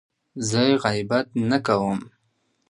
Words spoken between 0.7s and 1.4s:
غیبت